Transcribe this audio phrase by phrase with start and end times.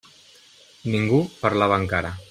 [0.95, 2.19] Ningú parlava encara.